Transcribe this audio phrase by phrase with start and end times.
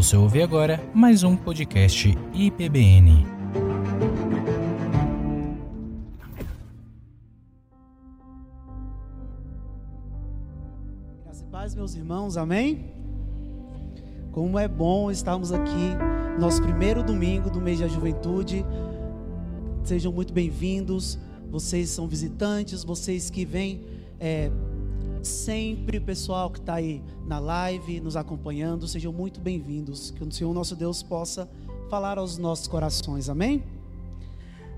[0.00, 3.22] Você ouve agora mais um podcast IPBN.
[11.22, 12.94] Graças e paz, meus irmãos, amém?
[14.32, 15.94] Como é bom estarmos aqui,
[16.40, 18.64] nosso primeiro domingo do mês da juventude.
[19.84, 21.18] Sejam muito bem-vindos.
[21.50, 23.84] Vocês são visitantes, vocês que vêm
[24.18, 24.50] é,
[25.22, 30.10] sempre, pessoal que está aí na live, nos acompanhando, sejam muito bem-vindos.
[30.10, 31.48] Que o Senhor nosso Deus possa
[31.88, 33.64] falar aos nossos corações, amém?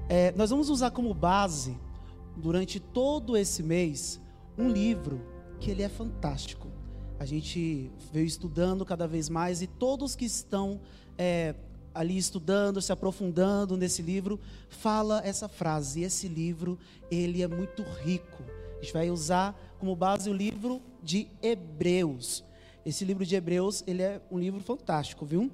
[0.09, 1.77] É, nós vamos usar como base,
[2.37, 4.21] durante todo esse mês,
[4.57, 5.21] um livro
[5.61, 6.69] que ele é fantástico.
[7.19, 10.81] A gente veio estudando cada vez mais e todos que estão
[11.17, 11.55] é,
[11.95, 16.03] ali estudando, se aprofundando nesse livro, fala essa frase.
[16.03, 16.79] Esse livro,
[17.11, 18.43] ele é muito rico.
[18.79, 22.45] A gente vai usar como base o livro de Hebreus.
[22.87, 25.51] Esse livro de Hebreus, ele é um livro fantástico, viu?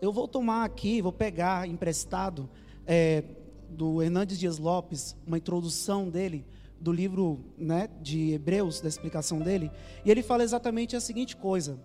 [0.00, 2.48] Eu vou tomar aqui, vou pegar emprestado
[2.86, 3.24] é,
[3.68, 6.46] do Hernandes Dias Lopes, uma introdução dele,
[6.80, 9.72] do livro né, de Hebreus, da explicação dele,
[10.04, 11.80] e ele fala exatamente a seguinte coisa.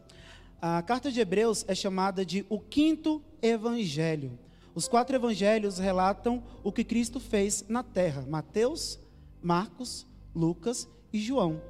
[0.61, 4.37] A carta de Hebreus é chamada de o quinto evangelho.
[4.75, 8.99] Os quatro evangelhos relatam o que Cristo fez na terra: Mateus,
[9.41, 10.05] Marcos,
[10.35, 11.61] Lucas e João.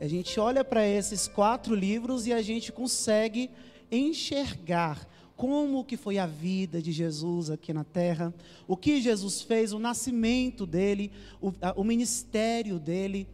[0.00, 3.50] A gente olha para esses quatro livros e a gente consegue
[3.90, 8.34] enxergar como que foi a vida de Jesus aqui na terra,
[8.66, 13.28] o que Jesus fez, o nascimento dele, o, o ministério dele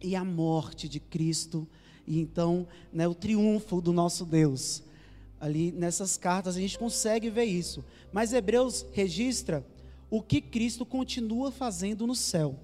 [0.00, 1.66] e a morte de Cristo,
[2.06, 4.82] e então né, o triunfo do nosso Deus.
[5.40, 7.84] Ali nessas cartas a gente consegue ver isso.
[8.12, 9.64] Mas Hebreus registra
[10.10, 12.58] o que Cristo continua fazendo no céu.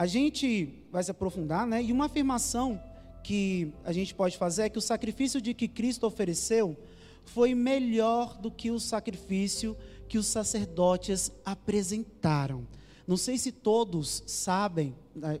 [0.00, 1.82] A gente vai se aprofundar, né?
[1.82, 2.82] E uma afirmação
[3.22, 6.74] que a gente pode fazer é que o sacrifício de que Cristo ofereceu
[7.22, 9.76] foi melhor do que o sacrifício
[10.08, 12.66] que os sacerdotes apresentaram.
[13.06, 15.38] Não sei se todos sabem, né,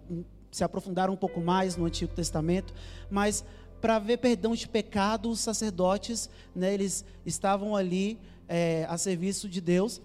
[0.52, 2.74] se aprofundaram um pouco mais no Antigo Testamento,
[3.10, 3.42] mas
[3.80, 9.62] para ver perdão de pecado, os sacerdotes, né, eles estavam ali é, a serviço de
[9.62, 10.02] Deus.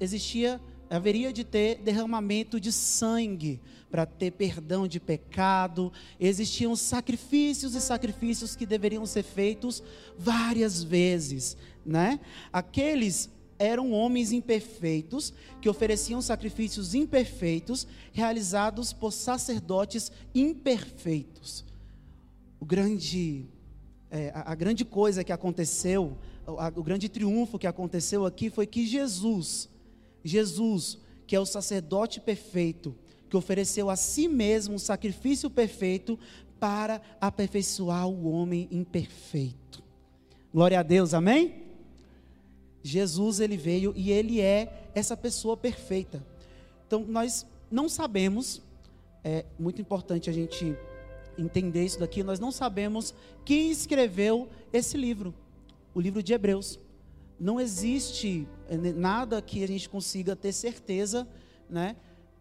[0.00, 0.58] Existia
[0.90, 5.92] haveria de ter derramamento de sangue para ter perdão de pecado.
[6.18, 9.82] Existiam sacrifícios e sacrifícios que deveriam ser feitos
[10.18, 11.56] várias vezes,
[11.86, 12.18] né?
[12.52, 21.64] Aqueles eram homens imperfeitos que ofereciam sacrifícios imperfeitos realizados por sacerdotes imperfeitos.
[22.58, 23.46] O grande
[24.10, 28.66] é, a, a, grande coisa que aconteceu, o, o grande triunfo que aconteceu aqui foi
[28.66, 29.69] que Jesus
[30.24, 32.94] Jesus, que é o sacerdote perfeito,
[33.28, 36.18] que ofereceu a si mesmo um sacrifício perfeito
[36.58, 39.82] para aperfeiçoar o homem imperfeito.
[40.52, 41.62] Glória a Deus, amém?
[42.82, 46.24] Jesus ele veio e ele é essa pessoa perfeita.
[46.86, 48.60] Então nós não sabemos,
[49.22, 50.76] é muito importante a gente
[51.38, 53.14] entender isso daqui, nós não sabemos
[53.44, 55.32] quem escreveu esse livro,
[55.94, 56.78] o livro de Hebreus
[57.40, 61.26] não existe eh, nada que a gente consiga ter certeza,
[61.68, 61.96] né,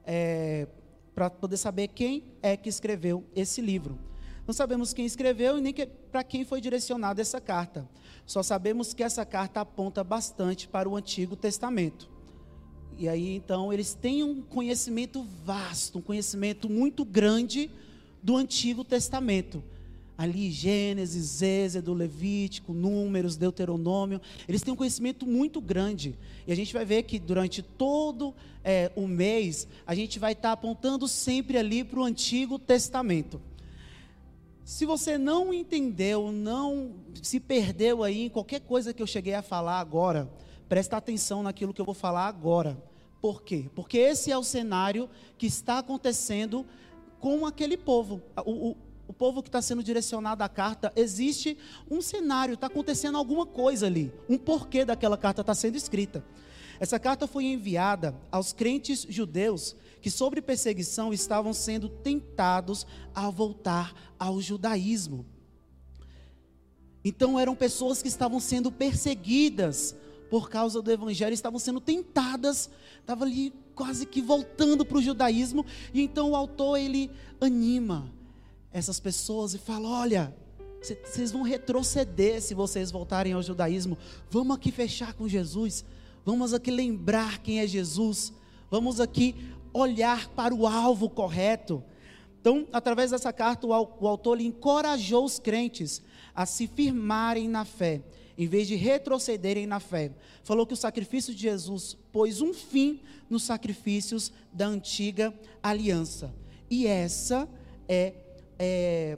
[0.05, 0.67] é,
[1.15, 3.97] para poder saber quem é que escreveu esse livro.
[4.45, 7.87] Não sabemos quem escreveu e nem que, para quem foi direcionada essa carta.
[8.25, 12.09] Só sabemos que essa carta aponta bastante para o Antigo Testamento.
[12.97, 17.71] E aí, então, eles têm um conhecimento vasto, um conhecimento muito grande
[18.21, 19.63] do Antigo Testamento
[20.19, 24.19] ali Gênesis, Êxodo, Levítico, Números, Deuteronômio,
[24.49, 26.13] eles têm um conhecimento muito grande.
[26.45, 30.51] E a gente vai ver que durante todo é, o mês, a gente vai estar
[30.51, 33.41] apontando sempre ali para o Antigo Testamento.
[34.65, 39.41] Se você não entendeu, não se perdeu aí em qualquer coisa que eu cheguei a
[39.41, 40.29] falar agora,
[40.67, 42.77] presta atenção naquilo que eu vou falar agora.
[43.21, 43.69] Por quê?
[43.73, 46.65] Porque esse é o cenário que está acontecendo
[47.21, 48.21] com aquele povo.
[48.45, 48.77] O, o,
[49.09, 51.57] o povo que está sendo direcionado à carta, existe
[51.89, 56.23] um cenário, está acontecendo alguma coisa ali, um porquê daquela carta está sendo escrita.
[56.79, 62.85] Essa carta foi enviada aos crentes judeus que, sobre perseguição, estavam sendo tentados
[63.15, 65.25] a voltar ao judaísmo.
[67.03, 69.95] Então, eram pessoas que estavam sendo perseguidas
[70.29, 72.69] por causa do evangelho, estavam sendo tentadas,
[72.99, 75.65] estavam ali quase que voltando para o judaísmo,
[75.95, 77.09] e então o autor ele
[77.41, 78.18] anima,
[78.71, 80.35] essas pessoas e fala: olha,
[80.81, 83.97] vocês vão retroceder se vocês voltarem ao judaísmo.
[84.29, 85.83] Vamos aqui fechar com Jesus.
[86.25, 88.33] Vamos aqui lembrar quem é Jesus.
[88.69, 89.35] Vamos aqui
[89.73, 91.83] olhar para o alvo correto.
[92.39, 96.01] Então, através dessa carta, o autor encorajou os crentes
[96.33, 98.01] a se firmarem na fé,
[98.37, 100.11] em vez de retrocederem na fé.
[100.41, 106.33] Falou que o sacrifício de Jesus pôs um fim nos sacrifícios da antiga aliança.
[106.69, 107.49] E essa
[107.89, 108.13] é,
[108.59, 109.17] é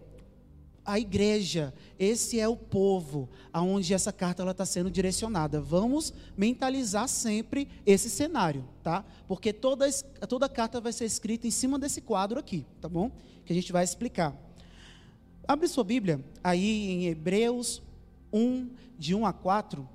[0.86, 5.62] a igreja, esse é o povo aonde essa carta está sendo direcionada.
[5.62, 9.06] Vamos mentalizar sempre esse cenário, tá?
[9.28, 9.92] Porque toda,
[10.28, 13.12] toda carta vai ser escrita em cima desse quadro aqui, tá bom?
[13.46, 14.36] Que a gente vai explicar.
[15.48, 17.82] Abre sua Bíblia aí em Hebreus
[18.34, 19.88] 1, de 1 a 4.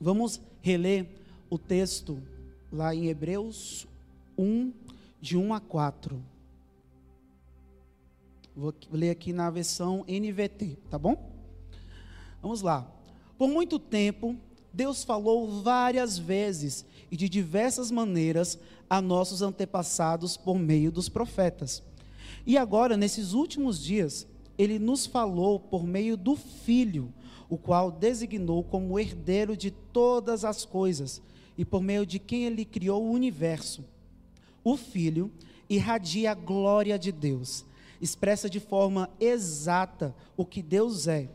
[0.00, 1.08] Vamos reler
[1.48, 2.22] o texto
[2.70, 3.86] lá em Hebreus
[4.36, 4.72] 1,
[5.20, 6.22] de 1 a 4.
[8.58, 11.30] Vou ler aqui na versão NVT, tá bom?
[12.42, 12.90] Vamos lá.
[13.38, 14.36] Por muito tempo,
[14.72, 18.58] Deus falou várias vezes e de diversas maneiras
[18.90, 21.84] a nossos antepassados por meio dos profetas.
[22.44, 24.26] E agora, nesses últimos dias,
[24.58, 27.14] ele nos falou por meio do Filho,
[27.48, 31.22] o qual designou como herdeiro de todas as coisas
[31.56, 33.84] e por meio de quem ele criou o universo.
[34.64, 35.30] O Filho
[35.70, 37.64] irradia a glória de Deus
[38.00, 41.28] expressa de forma exata o que Deus é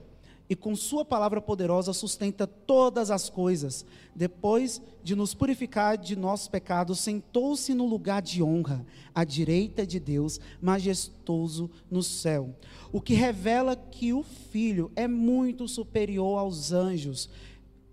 [0.50, 3.86] e com Sua palavra poderosa sustenta todas as coisas.
[4.16, 10.00] Depois de nos purificar de nossos pecados, sentou-se no lugar de honra, à direita de
[10.00, 12.56] Deus, majestoso no céu.
[12.92, 17.30] O que revela que o Filho é muito superior aos anjos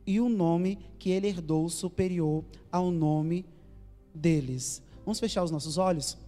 [0.06, 3.46] e o nome que ele herdou superior ao nome
[4.14, 4.82] deles.
[5.04, 6.18] Vamos fechar os nossos olhos?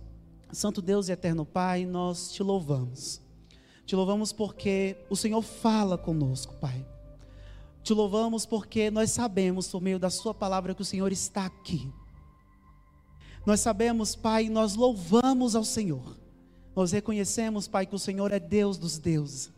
[0.52, 3.20] Santo Deus e eterno Pai, nós te louvamos.
[3.86, 6.86] Te louvamos porque o Senhor fala conosco, Pai.
[7.82, 11.92] Te louvamos porque nós sabemos, por meio da Sua palavra, que o Senhor está aqui.
[13.44, 16.16] Nós sabemos, Pai, nós louvamos ao Senhor.
[16.76, 19.50] Nós reconhecemos, Pai, que o Senhor é Deus dos deuses,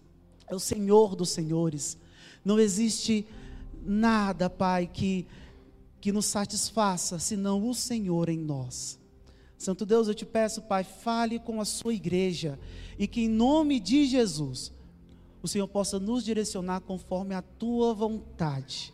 [0.48, 1.96] é o Senhor dos senhores.
[2.44, 3.26] Não existe
[3.84, 5.26] nada, Pai, que,
[6.00, 8.98] que nos satisfaça senão o Senhor em nós.
[9.64, 12.58] Santo Deus, eu te peço, Pai, fale com a sua igreja
[12.98, 14.70] e que em nome de Jesus
[15.42, 18.92] o Senhor possa nos direcionar conforme a tua vontade.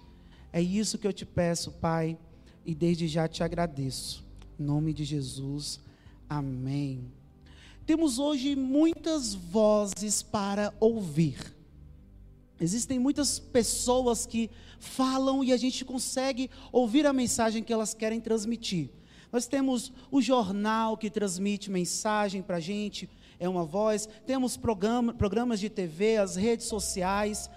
[0.53, 2.17] É isso que eu te peço, Pai,
[2.65, 4.25] e desde já te agradeço.
[4.59, 5.81] Em nome de Jesus,
[6.29, 7.11] amém.
[7.85, 11.53] Temos hoje muitas vozes para ouvir.
[12.61, 18.21] Existem muitas pessoas que falam e a gente consegue ouvir a mensagem que elas querem
[18.21, 19.00] transmitir.
[19.33, 24.09] Nós temos o jornal que transmite mensagem para a gente, é uma voz.
[24.27, 27.51] Temos programa, programas de TV, as redes sociais.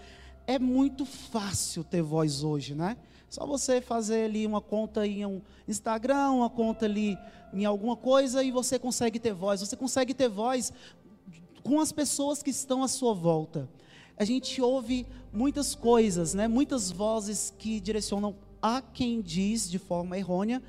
[0.46, 2.96] É muito fácil ter voz hoje, né?
[3.30, 7.18] Só você fazer ali uma conta em um Instagram, uma conta ali
[7.52, 9.62] em alguma coisa e você consegue ter voz.
[9.62, 10.72] Você consegue ter voz
[11.64, 13.68] com as pessoas que estão à sua volta.
[14.16, 16.48] A gente ouve muitas coisas, né?
[16.48, 20.62] Muitas vozes que direcionam a quem diz de forma errônea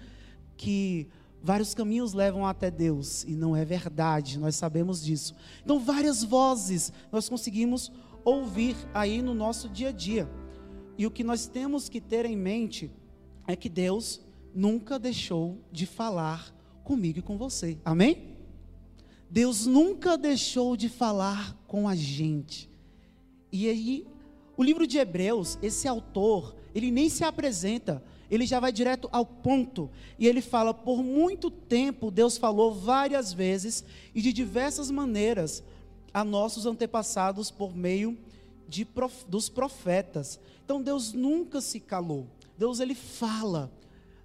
[0.57, 1.09] que
[1.43, 5.35] vários caminhos levam até Deus e não é verdade, nós sabemos disso.
[5.63, 7.93] Então, várias vozes nós conseguimos
[8.25, 10.29] ouvir aí no nosso dia a dia.
[10.97, 12.91] E o que nós temos que ter em mente
[13.47, 14.21] é que Deus
[14.55, 17.79] nunca deixou de falar comigo e com você.
[17.85, 18.35] Amém?
[19.29, 22.71] Deus nunca deixou de falar com a gente.
[23.51, 24.07] E aí,
[24.57, 28.03] o livro de Hebreus, esse autor, ele nem se apresenta,
[28.35, 29.91] ele já vai direto ao ponto.
[30.19, 35.63] E ele fala: por muito tempo Deus falou várias vezes e de diversas maneiras
[36.13, 38.17] a nossos antepassados por meio
[38.69, 38.87] de,
[39.29, 40.39] dos profetas.
[40.65, 42.27] Então Deus nunca se calou.
[42.57, 43.71] Deus ele fala.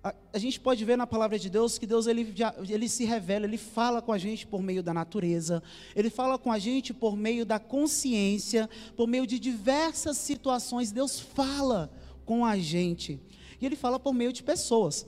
[0.02, 3.04] A, a, gente pode ver na palavra de Deus que Deus ele, já, ele se
[3.04, 5.62] revela, ele fala com a gente por meio da natureza,
[5.94, 10.92] ele fala com a gente por meio da consciência, por meio de diversas situações.
[10.92, 11.92] Deus fala
[12.26, 13.20] com a gente.
[13.62, 15.06] E ele fala por meio de pessoas.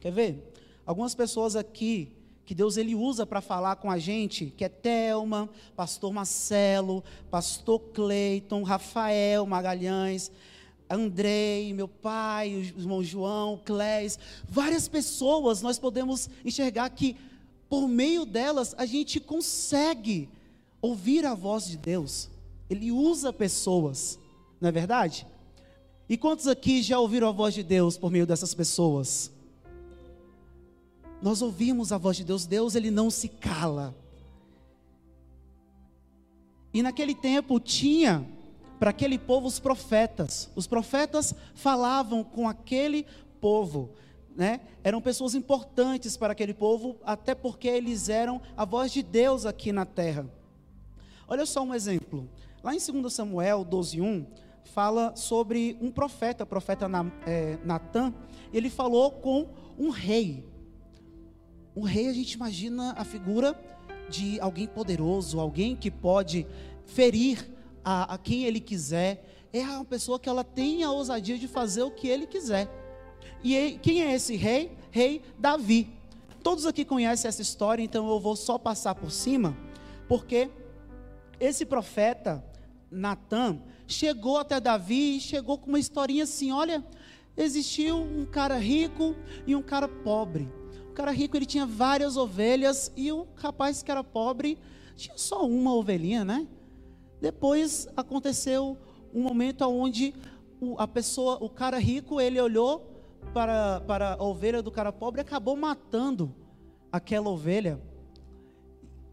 [0.00, 0.52] Quer ver?
[0.84, 2.12] Algumas pessoas aqui
[2.44, 7.80] que Deus ele usa para falar com a gente, que é Telma, pastor Marcelo, pastor
[7.92, 10.30] Cleiton, Rafael Magalhães,
[10.88, 14.16] Andrei, meu pai, o irmão João, Clés,
[14.48, 17.16] várias pessoas nós podemos enxergar que
[17.68, 20.30] por meio delas a gente consegue
[20.80, 22.30] ouvir a voz de Deus.
[22.70, 24.20] Ele usa pessoas,
[24.60, 25.26] não é verdade?
[26.08, 29.30] E quantos aqui já ouviram a voz de Deus por meio dessas pessoas?
[31.20, 33.94] Nós ouvimos a voz de Deus, Deus ele não se cala.
[36.72, 38.24] E naquele tempo tinha
[38.78, 40.50] para aquele povo os profetas.
[40.54, 43.06] Os profetas falavam com aquele
[43.40, 43.90] povo.
[44.36, 49.46] né, eram pessoas importantes para aquele povo, até porque eles eram a voz de Deus
[49.46, 50.26] aqui na terra.
[51.26, 52.28] Olha só um exemplo.
[52.62, 54.26] Lá em 2 Samuel 12:1
[54.66, 56.86] fala sobre um profeta, o profeta
[57.26, 58.12] é, Natan.
[58.52, 60.44] Ele falou com um rei.
[61.74, 63.58] Um rei a gente imagina a figura
[64.08, 66.46] de alguém poderoso, alguém que pode
[66.84, 67.50] ferir
[67.84, 69.24] a, a quem ele quiser.
[69.52, 72.68] É uma pessoa que ela tem a ousadia de fazer o que ele quiser.
[73.42, 74.76] E quem é esse rei?
[74.90, 75.92] Rei Davi.
[76.42, 79.56] Todos aqui conhecem essa história, então eu vou só passar por cima,
[80.08, 80.48] porque
[81.40, 82.44] esse profeta
[82.90, 86.84] Natan chegou até Davi e chegou com uma historinha assim: olha,
[87.36, 89.14] existiu um cara rico
[89.46, 90.48] e um cara pobre.
[90.90, 94.58] O cara rico ele tinha várias ovelhas e o rapaz que era pobre
[94.96, 96.46] tinha só uma ovelhinha, né?
[97.20, 98.78] Depois aconteceu
[99.12, 100.14] um momento onde
[100.78, 102.96] a pessoa, o cara rico, ele olhou
[103.32, 106.34] para, para a ovelha do cara pobre e acabou matando
[106.90, 107.80] aquela ovelha,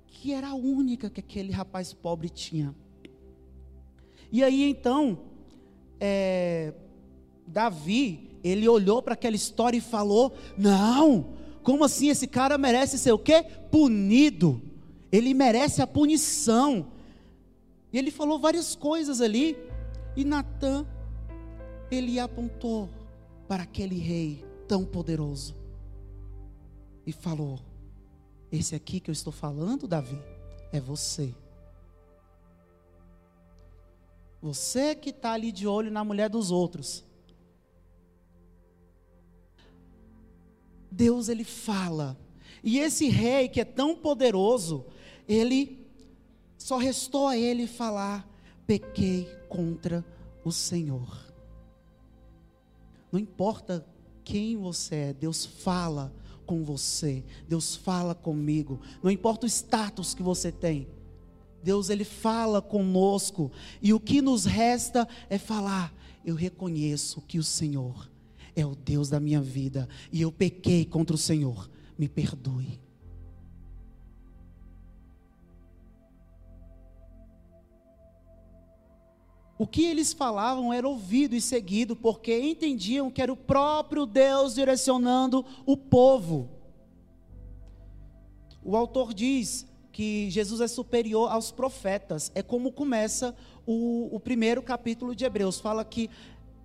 [0.08, 2.74] que era a única que aquele rapaz pobre tinha.
[4.34, 5.20] E aí então,
[6.00, 6.74] é,
[7.46, 13.12] Davi, ele olhou para aquela história e falou: Não, como assim esse cara merece ser
[13.12, 13.46] o quê?
[13.70, 14.60] Punido.
[15.12, 16.88] Ele merece a punição.
[17.94, 19.56] E ele falou várias coisas ali.
[20.16, 20.88] E Natan,
[21.92, 22.90] ele apontou
[23.48, 25.56] para aquele rei tão poderoso
[27.06, 27.60] e falou:
[28.52, 30.18] Esse aqui que eu estou falando, Davi,
[30.72, 31.36] é você.
[34.44, 37.02] Você que está ali de olho na mulher dos outros.
[40.92, 42.20] Deus ele fala.
[42.62, 44.86] E esse rei que é tão poderoso,
[45.30, 45.88] ele
[46.58, 48.30] só restou a ele falar:
[48.68, 50.04] pequei contra
[50.44, 51.26] o Senhor.
[53.10, 53.88] Não importa
[54.26, 56.14] quem você é, Deus fala
[56.46, 58.82] com você, Deus fala comigo.
[59.02, 60.90] Não importa o status que você tem,
[61.64, 63.52] Deus ele fala conosco.
[63.82, 65.94] E o que nos resta é falar:
[66.26, 68.10] eu reconheço que o Senhor
[68.56, 71.70] é o Deus da minha vida e eu pequei contra o Senhor.
[71.98, 72.80] Me perdoe.
[79.58, 84.56] O que eles falavam era ouvido e seguido, porque entendiam que era o próprio Deus
[84.56, 86.50] direcionando o povo.
[88.64, 92.32] O autor diz que Jesus é superior aos profetas.
[92.34, 93.34] É como começa
[93.66, 95.60] o, o primeiro capítulo de Hebreus.
[95.60, 96.10] Fala que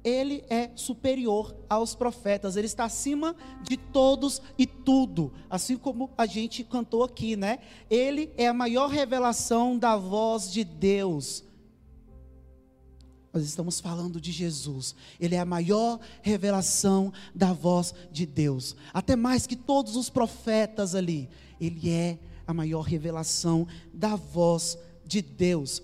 [0.03, 6.25] ele é superior aos profetas, ele está acima de todos e tudo, assim como a
[6.25, 7.59] gente cantou aqui, né?
[7.91, 11.45] Ele é a maior revelação da voz de Deus.
[13.35, 14.95] Nós estamos falando de Jesus.
[15.21, 18.75] Ele é a maior revelação da voz de Deus.
[18.95, 21.29] Até mais que todos os profetas ali.
[21.61, 22.19] Ele é
[22.49, 25.83] a maior revelação da voz de Deus.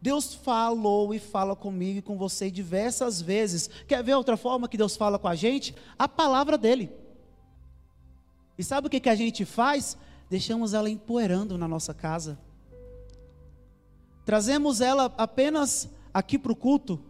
[0.00, 3.68] Deus falou e fala comigo e com você diversas vezes.
[3.88, 5.74] Quer ver outra forma que Deus fala com a gente?
[5.98, 6.92] A palavra dele.
[8.56, 9.98] E sabe o que, que a gente faz?
[10.30, 12.38] Deixamos ela empoeirando na nossa casa.
[14.24, 17.00] Trazemos ela apenas aqui para o culto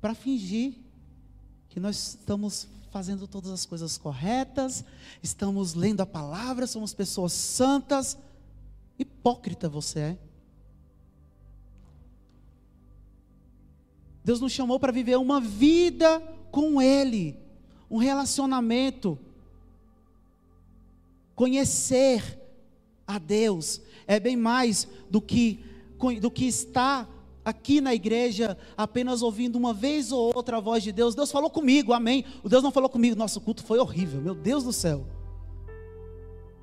[0.00, 0.74] para fingir
[1.68, 4.84] que nós estamos fazendo todas as coisas corretas,
[5.20, 8.16] estamos lendo a palavra, somos pessoas santas.
[8.96, 10.18] Hipócrita você é.
[14.24, 16.20] Deus nos chamou para viver uma vida
[16.52, 17.36] com Ele,
[17.90, 19.18] um relacionamento.
[21.34, 22.40] Conhecer
[23.04, 25.58] a Deus é bem mais do que,
[26.20, 27.10] do que estar
[27.44, 31.14] aqui na igreja apenas ouvindo uma vez ou outra a voz de Deus.
[31.14, 32.24] Deus falou comigo, amém.
[32.42, 35.06] O Deus não falou comigo, nosso culto foi horrível, meu Deus do céu.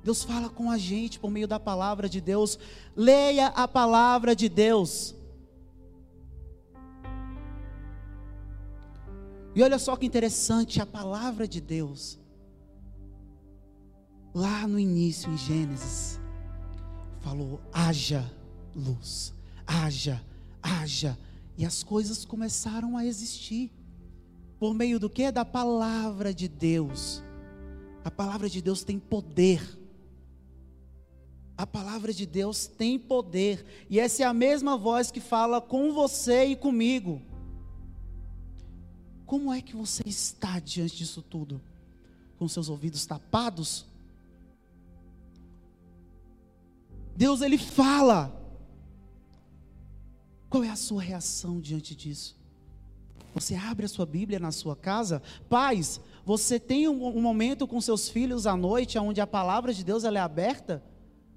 [0.02, 2.58] Deus fala com a gente por meio da palavra de Deus.
[2.96, 5.14] Leia a palavra de Deus.
[9.54, 12.18] E olha só que interessante, a palavra de Deus,
[14.34, 16.18] lá no início, em Gênesis,
[17.20, 18.28] falou: haja
[18.74, 19.34] luz,
[19.66, 20.20] haja
[20.62, 21.18] haja.
[21.56, 23.70] E as coisas começaram a existir.
[24.58, 25.30] Por meio do que?
[25.30, 27.22] Da palavra de Deus.
[28.04, 29.78] A palavra de Deus tem poder.
[31.56, 33.64] A palavra de Deus tem poder.
[33.90, 37.20] E essa é a mesma voz que fala com você e comigo.
[39.26, 41.60] Como é que você está diante disso tudo?
[42.38, 43.86] Com seus ouvidos tapados?
[47.16, 48.41] Deus ele fala.
[50.52, 52.36] Qual é a sua reação diante disso?
[53.34, 55.22] Você abre a sua Bíblia na sua casa?
[55.48, 59.82] Pais, você tem um, um momento com seus filhos à noite onde a palavra de
[59.82, 60.84] Deus ela é aberta?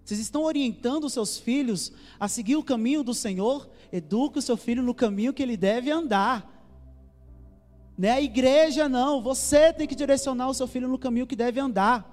[0.04, 3.70] Vocês estão orientando os seus filhos a seguir o caminho do Senhor?
[3.90, 6.52] Eduque o seu filho no caminho que ele deve andar.
[7.98, 9.22] Não é a igreja, não.
[9.22, 12.04] Você tem que direcionar o seu filho no caminho que deve andar.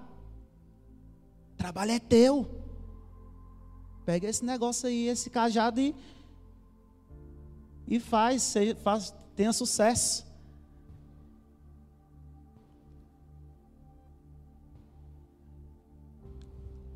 [1.54, 2.48] O trabalho é teu.
[4.06, 5.96] Pega esse negócio aí, esse cajado e,
[7.92, 10.24] e faz, faz, tenha sucesso.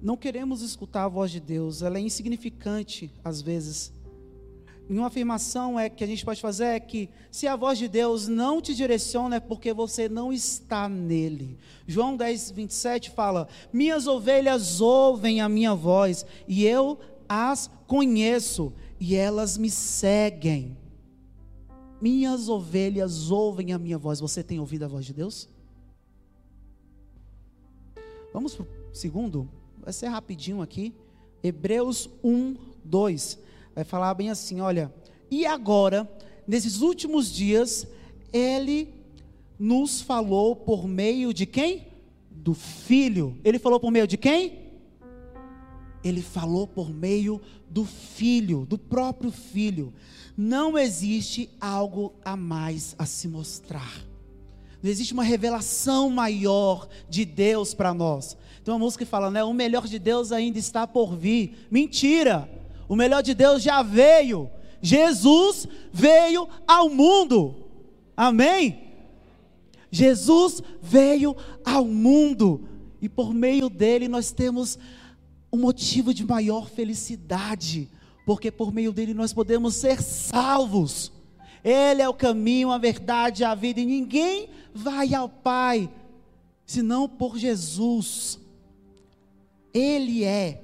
[0.00, 3.92] Não queremos escutar a voz de Deus, ela é insignificante às vezes.
[4.88, 7.88] E uma afirmação é que a gente pode fazer é que se a voz de
[7.88, 11.58] Deus não te direciona é porque você não está nele.
[11.86, 16.98] João 10, 27 fala: Minhas ovelhas ouvem a minha voz, e eu
[17.28, 20.85] as conheço, e elas me seguem.
[22.00, 24.20] Minhas ovelhas ouvem a minha voz.
[24.20, 25.48] Você tem ouvido a voz de Deus?
[28.32, 29.48] Vamos para o segundo?
[29.82, 30.94] Vai ser rapidinho aqui.
[31.42, 33.38] Hebreus 1, 2
[33.76, 34.92] vai falar bem assim: olha,
[35.30, 36.10] e agora,
[36.46, 37.86] nesses últimos dias,
[38.32, 38.94] ele
[39.58, 41.88] nos falou por meio de quem?
[42.30, 43.38] Do Filho.
[43.44, 44.65] Ele falou por meio de quem?
[46.06, 49.92] Ele falou por meio do Filho, do próprio Filho.
[50.36, 54.04] Não existe algo a mais a se mostrar.
[54.80, 58.36] Não existe uma revelação maior de Deus para nós.
[58.62, 59.42] Tem uma música que fala, né?
[59.42, 61.66] O melhor de Deus ainda está por vir.
[61.70, 62.48] Mentira!
[62.88, 64.48] O melhor de Deus já veio.
[64.80, 67.64] Jesus veio ao mundo.
[68.16, 68.78] Amém?
[69.90, 72.68] Jesus veio ao mundo.
[73.02, 74.78] E por meio dele nós temos
[75.56, 77.88] um motivo de maior felicidade.
[78.24, 81.12] Porque por meio dele nós podemos ser salvos.
[81.64, 83.80] Ele é o caminho, a verdade, a vida.
[83.80, 85.90] E ninguém vai ao Pai
[86.64, 88.38] senão por Jesus.
[89.72, 90.62] Ele é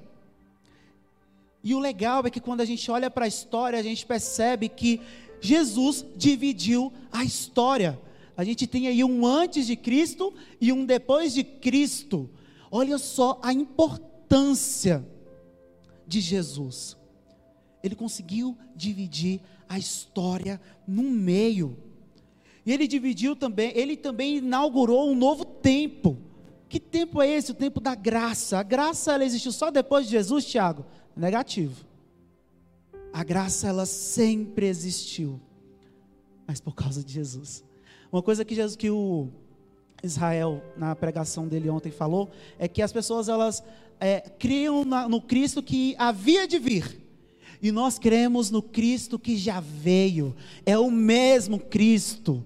[1.64, 4.68] e o legal é que quando a gente olha para a história, a gente percebe
[4.68, 5.00] que
[5.40, 8.00] Jesus dividiu a história.
[8.36, 12.28] A gente tem aí um antes de Cristo e um depois de Cristo.
[12.70, 14.11] Olha só a importância
[16.06, 16.96] de Jesus.
[17.82, 21.76] Ele conseguiu dividir a história no meio.
[22.64, 26.16] E ele dividiu também, ele também inaugurou um novo tempo.
[26.68, 27.50] Que tempo é esse?
[27.50, 28.58] O tempo da graça.
[28.58, 30.84] A graça ela existiu só depois de Jesus, Tiago?
[31.16, 31.84] negativo.
[33.12, 35.40] A graça ela sempre existiu,
[36.46, 37.62] mas por causa de Jesus.
[38.10, 39.28] Uma coisa que Jesus que o
[40.02, 43.62] Israel na pregação dele ontem falou é que as pessoas elas
[44.02, 47.00] é, criam na, no Cristo que havia de vir.
[47.62, 50.34] E nós cremos no Cristo que já veio.
[50.66, 52.44] É o mesmo Cristo.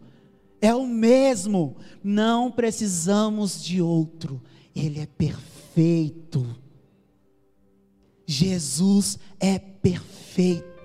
[0.61, 1.77] É o mesmo.
[2.05, 4.43] Não precisamos de outro.
[4.75, 6.47] Ele é perfeito.
[8.27, 10.76] Jesus é perfeito.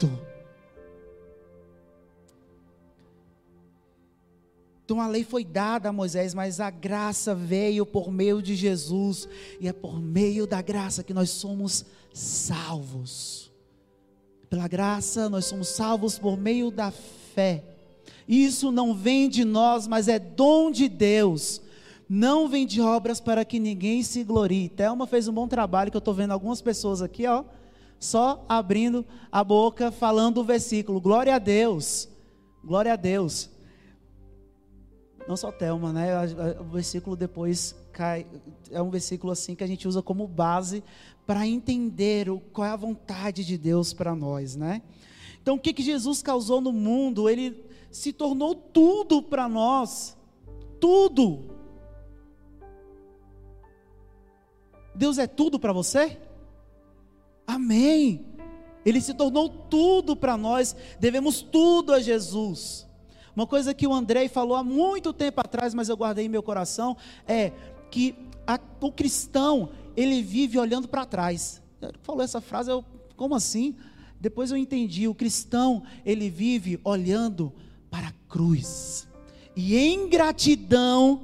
[4.91, 9.25] Então a lei foi dada a Moisés, mas a graça veio por meio de Jesus,
[9.57, 13.49] e é por meio da graça que nós somos salvos.
[14.49, 17.63] Pela graça, nós somos salvos por meio da fé.
[18.27, 21.61] Isso não vem de nós, mas é dom de Deus
[22.09, 24.67] não vem de obras para que ninguém se glorie.
[24.67, 27.45] Thelma fez um bom trabalho, que eu estou vendo algumas pessoas aqui, ó,
[27.97, 30.99] só abrindo a boca, falando o versículo.
[30.99, 32.09] Glória a Deus.
[32.61, 33.49] Glória a Deus.
[35.27, 36.09] Não só Thelma, né?
[36.59, 38.25] O versículo depois cai.
[38.69, 40.83] É um versículo assim que a gente usa como base
[41.25, 44.81] para entender o, qual é a vontade de Deus para nós, né?
[45.41, 47.29] Então, o que, que Jesus causou no mundo?
[47.29, 50.17] Ele se tornou tudo para nós.
[50.79, 51.51] Tudo.
[54.93, 56.17] Deus é tudo para você?
[57.47, 58.25] Amém.
[58.85, 62.87] Ele se tornou tudo para nós, devemos tudo a Jesus.
[63.35, 66.43] Uma coisa que o Andrei falou há muito tempo atrás, mas eu guardei em meu
[66.43, 67.51] coração, é
[67.89, 68.15] que
[68.45, 71.61] a, o cristão, ele vive olhando para trás.
[71.81, 72.83] Ele falou essa frase, eu,
[73.15, 73.75] como assim?
[74.19, 77.51] Depois eu entendi, o cristão, ele vive olhando
[77.89, 79.07] para a cruz.
[79.55, 81.23] E em gratidão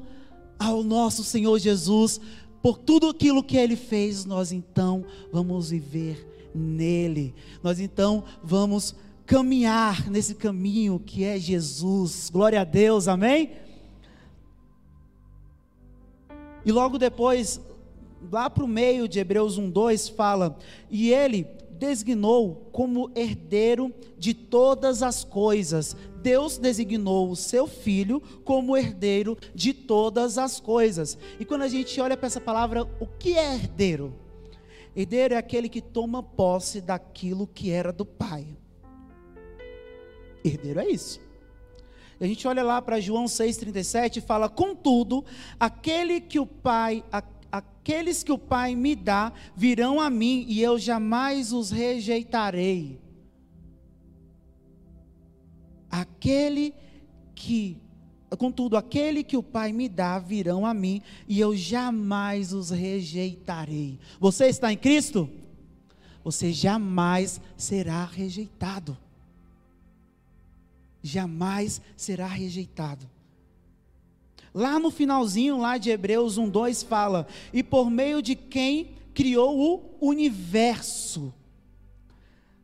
[0.60, 2.20] ao nosso Senhor Jesus,
[2.62, 7.34] por tudo aquilo que ele fez, nós então vamos viver nele.
[7.62, 8.96] Nós então vamos
[9.27, 12.29] caminhar nesse caminho que é Jesus.
[12.31, 13.51] Glória a Deus, amém?
[16.65, 17.61] E logo depois,
[18.31, 20.57] lá para o meio de Hebreus 1,2 fala:
[20.89, 28.75] E ele designou como herdeiro de todas as coisas, Deus designou o seu filho como
[28.75, 31.17] herdeiro de todas as coisas.
[31.39, 34.13] E quando a gente olha para essa palavra, o que é herdeiro?
[34.95, 38.47] Herdeiro é aquele que toma posse daquilo que era do pai.
[40.47, 41.19] Herdeiro é isso.
[42.19, 45.23] A gente olha lá para João 6,37 e fala: Contudo,
[45.60, 47.03] aquele que o Pai,
[47.51, 52.99] aqueles que o Pai me dá, virão a mim e eu jamais os rejeitarei.
[55.89, 56.73] Aquele
[57.36, 57.77] que,
[58.38, 63.99] contudo, aquele que o Pai me dá, virão a mim e eu jamais os rejeitarei.
[64.19, 65.29] Você está em Cristo?
[66.23, 68.97] Você jamais será rejeitado
[71.01, 73.10] jamais será rejeitado.
[74.53, 80.07] Lá no finalzinho lá de Hebreus 1:2 fala: "E por meio de quem criou o
[80.07, 81.33] universo".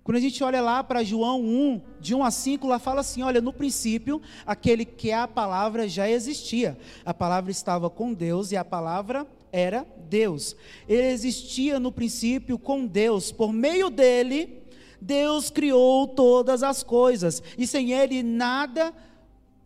[0.04, 3.22] Quando a gente olha lá para João 1, de 1 a 5, lá fala assim:
[3.22, 6.78] olha, no princípio, aquele que é a palavra já existia.
[7.06, 10.58] A palavra estava com Deus e a palavra era Deus.
[10.90, 13.32] Ele existia no princípio com Deus.
[13.32, 14.63] Por meio dele,
[15.04, 18.94] Deus criou todas as coisas e sem ele nada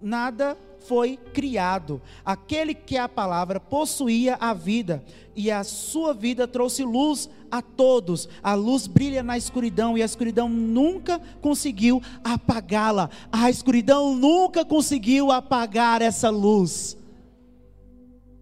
[0.02, 2.02] nada foi criado.
[2.24, 5.04] Aquele que a palavra possuía a vida
[5.36, 8.30] e a sua vida trouxe luz a todos.
[8.42, 13.10] A luz brilha na escuridão e a escuridão nunca conseguiu apagá-la.
[13.32, 16.98] A escuridão nunca conseguiu apagar essa luz.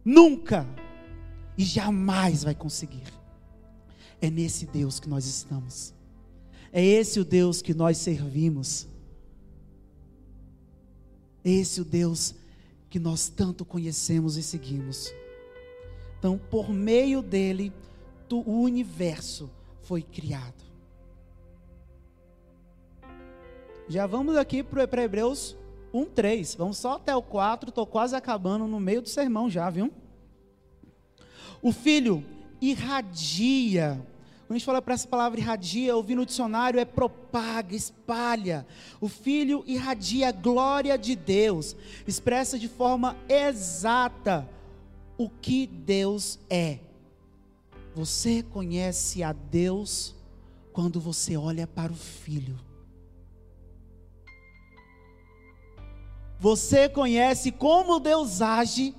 [0.04, 0.68] Nunca.
[1.58, 3.12] E jamais vai conseguir.
[4.22, 5.95] É nesse Deus que nós estamos.
[6.78, 8.86] É esse o Deus que nós servimos.
[11.42, 12.36] É esse o Deus
[12.90, 15.10] que nós tanto conhecemos e seguimos.
[16.20, 17.72] Então, por meio dele,
[18.30, 19.50] o universo
[19.84, 20.66] foi criado.
[23.88, 25.56] Já vamos aqui para Hebreus
[25.94, 26.58] 1,3.
[26.58, 29.94] Vamos só até o 4, estou quase acabando no meio do sermão já, viu?
[31.62, 32.22] O filho
[32.60, 34.06] irradia
[34.46, 38.66] quando a gente fala para essa palavra irradia, eu vi no dicionário é propaga, espalha.
[39.02, 44.48] O Filho irradia a glória de Deus, expressa de forma exata
[45.18, 46.78] o que Deus é.
[47.96, 50.14] Você conhece a Deus
[50.72, 52.60] quando você olha para o Filho.
[56.40, 58.94] Você conhece como Deus age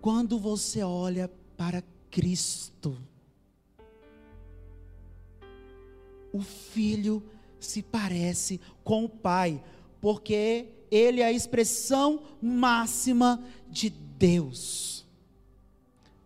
[0.00, 2.96] quando você olha para Cristo.
[6.32, 7.22] O filho
[7.60, 9.62] se parece com o pai,
[10.00, 15.06] porque ele é a expressão máxima de Deus.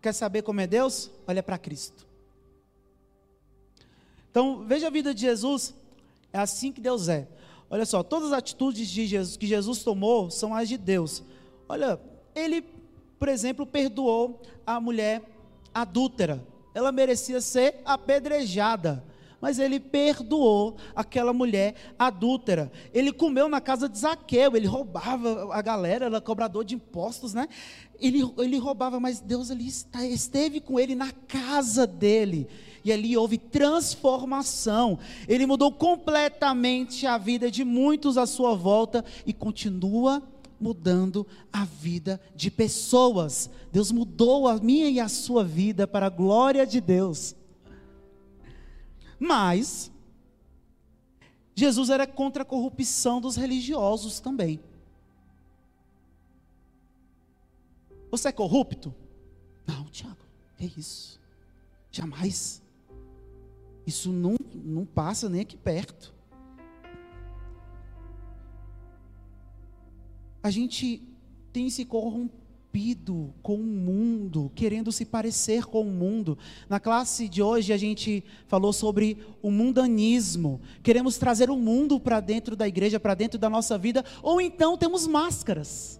[0.01, 1.11] Quer saber como é Deus?
[1.27, 2.07] Olha para Cristo.
[4.31, 5.73] Então, veja a vida de Jesus,
[6.31, 7.27] é assim que Deus é.
[7.69, 11.23] Olha só, todas as atitudes de Jesus, que Jesus tomou são as de Deus.
[11.67, 11.99] Olha,
[12.35, 12.61] ele,
[13.19, 15.21] por exemplo, perdoou a mulher
[15.73, 16.45] adúltera.
[16.73, 19.03] Ela merecia ser apedrejada
[19.41, 22.71] mas ele perdoou aquela mulher adúltera.
[22.93, 27.47] Ele comeu na casa de Zaqueu, ele roubava a galera, era cobrador de impostos, né?
[27.99, 32.47] Ele, ele roubava, mas Deus ali esteve com ele na casa dele.
[32.83, 34.99] E ali houve transformação.
[35.27, 40.23] Ele mudou completamente a vida de muitos à sua volta e continua
[40.59, 43.49] mudando a vida de pessoas.
[43.71, 47.35] Deus mudou a minha e a sua vida para a glória de Deus.
[49.19, 49.91] Mas
[51.55, 54.59] Jesus era contra a corrupção dos religiosos também.
[58.11, 58.93] Você é corrupto?
[59.65, 60.23] Não, Tiago,
[60.59, 61.19] é isso.
[61.91, 62.61] Jamais.
[63.85, 66.13] Isso não, não passa nem aqui perto.
[70.43, 71.01] A gente
[71.51, 76.37] tem se corrompido rompido com o mundo, querendo se parecer com o mundo.
[76.69, 80.61] Na classe de hoje a gente falou sobre o mundanismo.
[80.83, 84.77] Queremos trazer o mundo para dentro da igreja, para dentro da nossa vida, ou então
[84.77, 85.99] temos máscaras.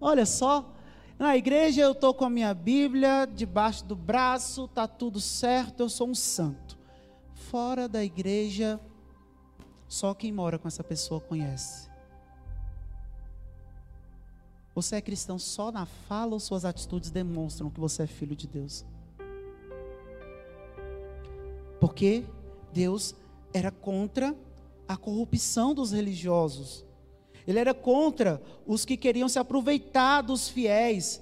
[0.00, 0.74] Olha só,
[1.18, 5.88] na igreja eu estou com a minha Bíblia debaixo do braço, está tudo certo, eu
[5.88, 6.78] sou um santo.
[7.34, 8.78] Fora da igreja,
[9.88, 11.91] só quem mora com essa pessoa conhece.
[14.74, 18.46] Você é cristão só na fala ou suas atitudes demonstram que você é filho de
[18.46, 18.84] Deus?
[21.78, 22.24] Porque
[22.72, 23.14] Deus
[23.52, 24.34] era contra
[24.88, 26.84] a corrupção dos religiosos.
[27.46, 31.20] Ele era contra os que queriam se aproveitar dos fiéis.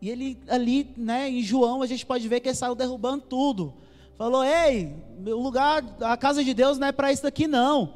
[0.00, 3.74] E ele ali, né, em João, a gente pode ver que ele saiu derrubando tudo.
[4.16, 7.94] Falou: "Ei, o lugar, a casa de Deus não é para isso aqui não".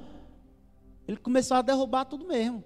[1.06, 2.62] Ele começou a derrubar tudo mesmo.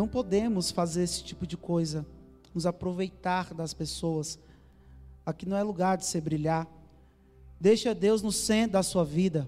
[0.00, 2.06] Não podemos fazer esse tipo de coisa,
[2.54, 4.38] nos aproveitar das pessoas.
[5.26, 6.66] Aqui não é lugar de se brilhar.
[7.60, 9.46] Deixa Deus no centro da sua vida.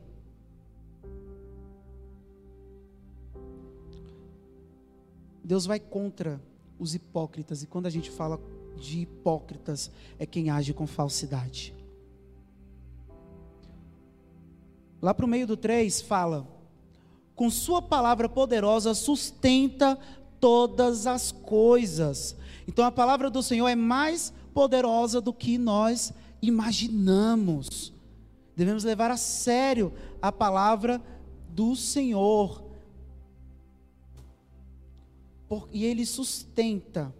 [5.43, 6.39] Deus vai contra
[6.79, 8.39] os hipócritas, e quando a gente fala
[8.77, 11.75] de hipócritas, é quem age com falsidade.
[15.01, 16.47] Lá para o meio do 3 fala:
[17.35, 19.99] com Sua palavra poderosa sustenta
[20.43, 22.35] todas as coisas.
[22.67, 27.93] Então a palavra do Senhor é mais poderosa do que nós imaginamos.
[28.57, 31.01] Devemos levar a sério a palavra
[31.49, 32.61] do Senhor.
[35.71, 37.15] E Ele sustenta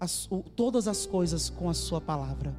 [0.00, 2.56] as, todas as coisas com a Sua palavra.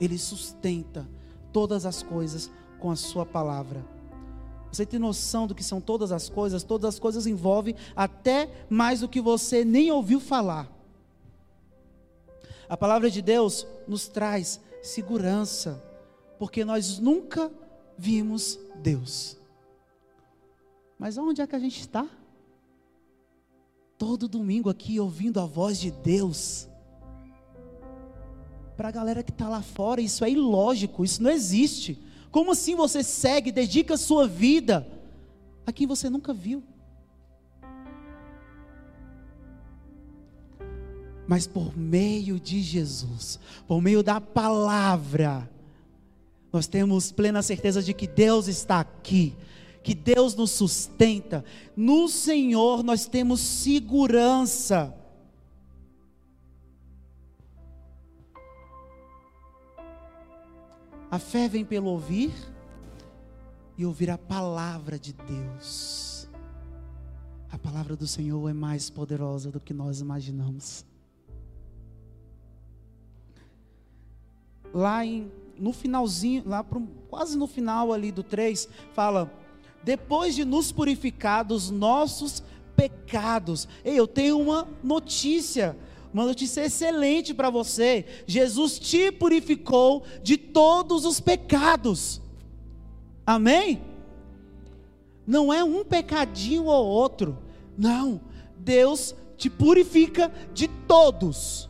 [0.00, 1.06] Ele sustenta
[1.52, 3.95] todas as coisas com a Sua palavra.
[4.76, 6.62] Você tem noção do que são todas as coisas?
[6.62, 10.70] Todas as coisas envolvem até mais do que você nem ouviu falar.
[12.68, 15.82] A palavra de Deus nos traz segurança,
[16.38, 17.50] porque nós nunca
[17.96, 19.38] vimos Deus.
[20.98, 22.06] Mas onde é que a gente está?
[23.96, 26.68] Todo domingo aqui ouvindo a voz de Deus.
[28.76, 31.98] Para a galera que está lá fora, isso é ilógico, isso não existe.
[32.36, 34.86] Como assim você segue, dedica a sua vida
[35.66, 36.62] a quem você nunca viu?
[41.26, 45.50] Mas por meio de Jesus, por meio da palavra,
[46.52, 49.34] nós temos plena certeza de que Deus está aqui,
[49.82, 51.42] que Deus nos sustenta.
[51.74, 54.94] No Senhor nós temos segurança.
[61.10, 62.32] A fé vem pelo ouvir
[63.78, 66.28] e ouvir a palavra de Deus.
[67.50, 70.84] A palavra do Senhor é mais poderosa do que nós imaginamos.
[74.74, 79.32] Lá em, no finalzinho, lá pro, quase no final ali do 3, fala:
[79.84, 82.42] depois de nos purificar dos nossos
[82.74, 83.68] pecados.
[83.84, 85.76] Ei, eu tenho uma notícia
[86.16, 88.06] uma notícia excelente para você.
[88.26, 92.22] Jesus te purificou de todos os pecados.
[93.26, 93.82] Amém?
[95.26, 97.36] Não é um pecadinho ou outro.
[97.76, 98.18] Não.
[98.56, 101.68] Deus te purifica de todos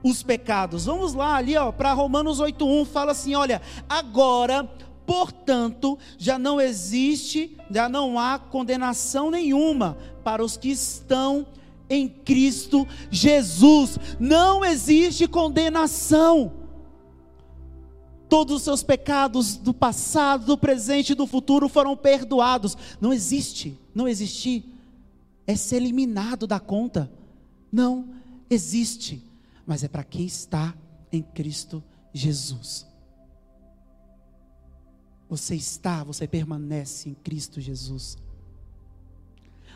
[0.00, 0.84] os pecados.
[0.84, 4.62] Vamos lá ali, ó, para Romanos 8:1 fala assim, olha, agora,
[5.04, 11.48] portanto, já não existe, já não há condenação nenhuma para os que estão
[11.88, 13.98] em Cristo Jesus.
[14.18, 16.52] Não existe condenação.
[18.28, 22.76] Todos os seus pecados do passado, do presente e do futuro foram perdoados.
[23.00, 24.64] Não existe, não existir
[25.48, 27.10] é ser eliminado da conta.
[27.72, 28.10] Não
[28.50, 29.24] existe,
[29.66, 30.76] mas é para quem está
[31.10, 32.86] em Cristo Jesus.
[35.26, 38.18] Você está, você permanece em Cristo Jesus.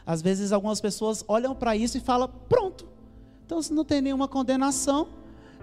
[0.05, 2.87] Às vezes algumas pessoas olham para isso e falam: pronto,
[3.45, 5.09] então se não tem nenhuma condenação,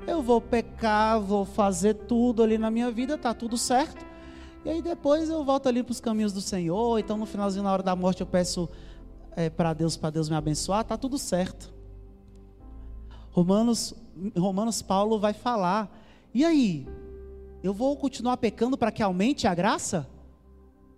[0.08, 4.06] eu vou pecar, vou fazer tudo ali na minha vida, tá tudo certo.
[4.64, 7.00] E aí depois eu volto ali para os caminhos do Senhor.
[7.00, 8.70] Então no finalzinho, na hora da morte, eu peço
[9.36, 11.74] é, para Deus, para Deus me abençoar, tá tudo certo.
[13.32, 13.94] Romanos,
[14.38, 15.90] Romanos Paulo vai falar.
[16.34, 16.88] E aí?
[17.62, 20.08] Eu vou continuar pecando para que aumente a graça?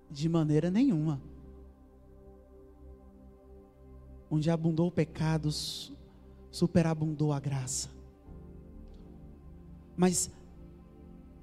[0.10, 1.22] De maneira nenhuma.
[4.32, 5.52] Onde abundou o pecado,
[6.50, 7.90] superabundou a graça.
[9.96, 10.32] Mas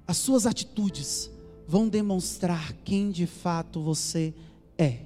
[0.07, 1.31] as suas atitudes
[1.67, 4.33] vão demonstrar quem de fato você
[4.75, 5.01] é.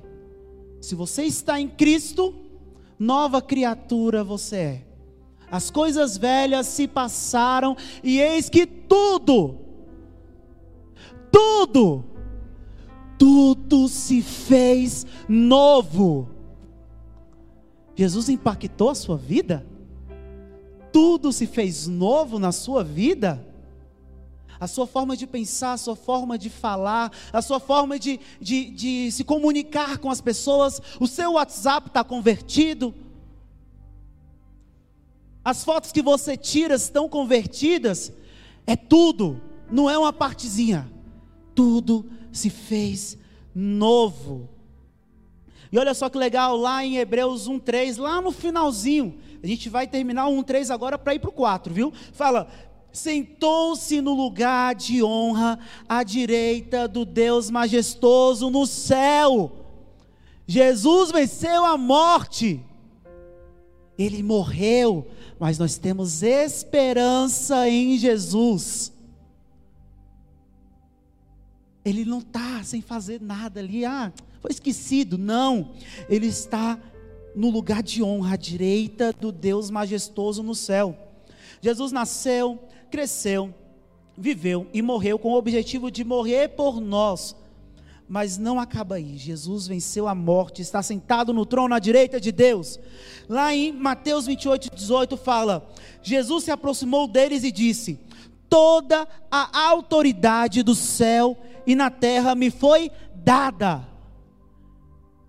[0.79, 2.33] Se você está em Cristo,
[2.97, 4.87] nova criatura você é.
[5.51, 9.57] As coisas velhas se passaram e eis que tudo,
[11.31, 12.03] tudo,
[13.19, 16.32] tudo se fez novo.
[17.95, 19.65] Jesus impactou a sua vida?
[20.91, 23.45] Tudo se fez novo na sua vida?
[24.59, 28.69] A sua forma de pensar, a sua forma de falar, a sua forma de, de,
[28.69, 32.93] de se comunicar com as pessoas, o seu WhatsApp está convertido,
[35.43, 38.13] as fotos que você tira estão convertidas,
[38.65, 40.89] é tudo, não é uma partezinha,
[41.53, 43.17] tudo se fez
[43.53, 44.49] novo.
[45.73, 49.87] E olha só que legal, lá em Hebreus 1:3, lá no finalzinho, a gente vai
[49.87, 51.91] terminar o 1:3 agora para ir para o 4, viu?
[52.11, 52.47] Fala:
[52.91, 55.57] sentou-se no lugar de honra
[55.89, 59.51] à direita do Deus majestoso no céu.
[60.45, 62.63] Jesus venceu a morte.
[63.97, 65.07] Ele morreu,
[65.39, 68.93] mas nós temos esperança em Jesus.
[71.83, 75.17] Ele não está sem fazer nada ali, ah, foi esquecido.
[75.17, 75.71] Não,
[76.09, 76.77] ele está
[77.33, 80.97] no lugar de honra, à direita do Deus majestoso no céu.
[81.61, 82.59] Jesus nasceu,
[82.91, 83.55] cresceu,
[84.17, 87.37] viveu e morreu com o objetivo de morrer por nós.
[88.05, 89.17] Mas não acaba aí.
[89.17, 92.77] Jesus venceu a morte, está sentado no trono à direita de Deus.
[93.29, 95.65] Lá em Mateus 28, 18 fala:
[96.01, 97.97] Jesus se aproximou deles e disse:
[98.49, 103.92] Toda a autoridade do céu e na terra me foi dada.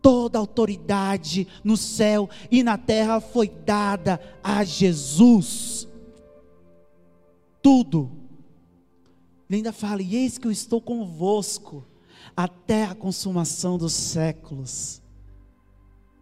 [0.04, 5.88] Toda autoridade no céu e na terra foi dada a Jesus
[7.64, 8.12] tudo.
[9.48, 11.82] Ele ainda fala: E eis que eu estou convosco
[12.36, 15.00] até a consumação dos séculos.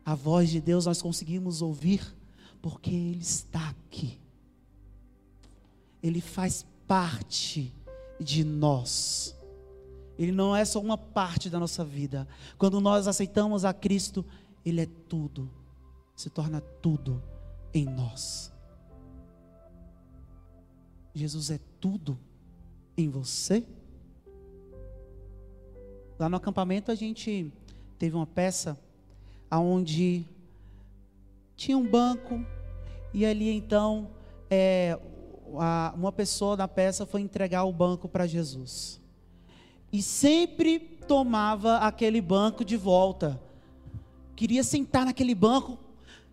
[0.05, 2.15] A voz de Deus nós conseguimos ouvir
[2.61, 4.21] porque Ele está aqui.
[6.01, 7.73] Ele faz parte
[8.21, 9.37] de nós.
[10.23, 12.29] Ele não é só uma parte da nossa vida.
[12.57, 14.25] Quando nós aceitamos a Cristo,
[14.65, 15.51] Ele é tudo,
[16.15, 17.21] se torna tudo
[17.75, 18.53] em nós.
[21.13, 22.17] Jesus é tudo
[22.97, 23.67] em você?
[26.17, 27.53] Lá no acampamento a gente
[27.99, 28.79] teve uma peça
[29.51, 30.25] aonde
[31.57, 32.47] tinha um banco
[33.13, 34.09] e ali então
[34.49, 34.97] é,
[35.59, 39.02] a, uma pessoa da peça foi entregar o banco para Jesus
[39.93, 43.41] e sempre tomava aquele banco de volta,
[44.35, 45.79] queria sentar naquele banco,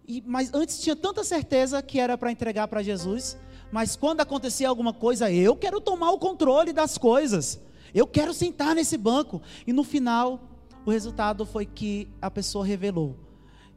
[0.08, 3.38] e, mas antes tinha tanta certeza que era para entregar para Jesus
[3.72, 7.60] mas quando acontecia alguma coisa, eu quero tomar o controle das coisas.
[7.94, 9.42] Eu quero sentar nesse banco.
[9.66, 10.40] E no final,
[10.86, 13.16] o resultado foi que a pessoa revelou: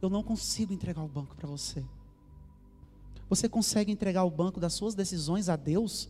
[0.01, 1.83] Eu não consigo entregar o banco para você.
[3.29, 6.09] Você consegue entregar o banco das suas decisões a Deus?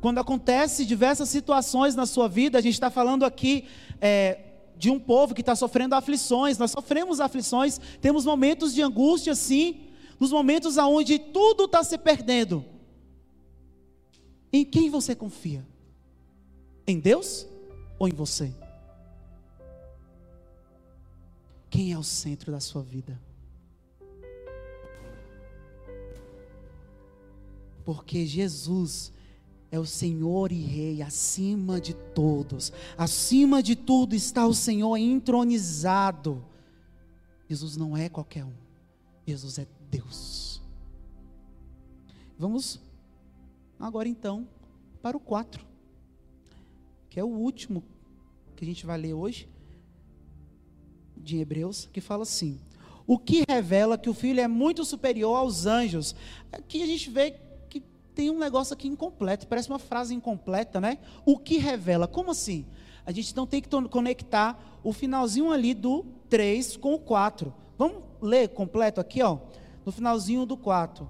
[0.00, 3.66] Quando acontece diversas situações na sua vida, a gente está falando aqui
[4.00, 4.38] é,
[4.76, 6.56] de um povo que está sofrendo aflições.
[6.56, 12.62] Nós sofremos aflições, temos momentos de angústia, sim nos momentos onde tudo está se perdendo,
[14.52, 15.66] em quem você confia?
[16.86, 17.46] Em Deus
[17.98, 18.52] ou em você?
[21.70, 23.18] Quem é o centro da sua vida?
[27.82, 29.10] Porque Jesus
[29.70, 36.44] é o Senhor e Rei acima de todos, acima de tudo está o Senhor entronizado.
[37.48, 38.52] Jesus não é qualquer um,
[39.26, 40.60] Jesus é Deus.
[42.38, 42.80] Vamos
[43.78, 44.48] agora então
[45.02, 45.64] para o 4,
[47.08, 47.84] que é o último
[48.56, 49.48] que a gente vai ler hoje,
[51.16, 52.60] de Hebreus, que fala assim:
[53.06, 56.14] O que revela que o filho é muito superior aos anjos.
[56.50, 57.38] Aqui a gente vê
[58.14, 60.98] tem um negócio aqui incompleto, parece uma frase incompleta, né?
[61.24, 62.06] O que revela?
[62.06, 62.66] Como assim?
[63.06, 67.52] A gente não tem que conectar o finalzinho ali do 3 com o 4.
[67.78, 69.38] Vamos ler completo aqui, ó
[69.84, 71.08] no finalzinho do 4,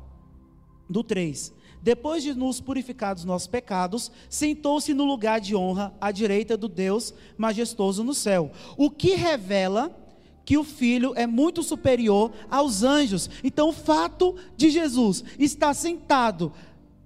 [0.89, 1.53] do 3.
[1.83, 6.69] Depois de nos purificar dos nossos pecados, sentou-se no lugar de honra à direita do
[6.69, 8.51] Deus majestoso no céu.
[8.77, 9.97] O que revela
[10.45, 13.31] que o filho é muito superior aos anjos.
[13.45, 16.53] Então, o fato de Jesus estar sentado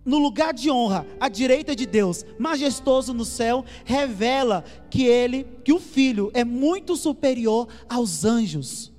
[0.04, 5.72] no lugar de honra à direita de Deus, majestoso no céu, revela que ele, que
[5.72, 8.94] o filho é muito superior aos anjos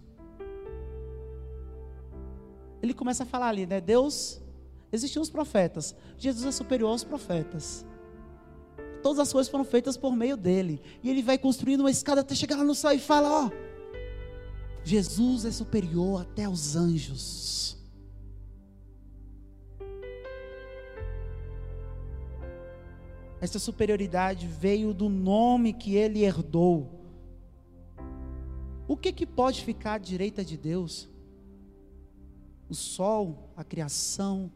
[2.86, 3.82] ele começa a falar ali, né?
[3.82, 4.40] Deus,
[4.92, 7.86] existiam os profetas, Jesus é superior aos profetas.
[9.02, 10.82] Todas as coisas foram feitas por meio dele.
[11.04, 13.52] E ele vai construindo uma escada até chegar lá no céu e fala: Ó,
[14.84, 17.78] Jesus é superior até aos anjos.
[23.42, 26.90] Essa superioridade veio do nome que ele herdou.
[28.88, 31.10] O que, que pode ficar à direita de Deus?
[32.70, 34.52] o sol, a criação.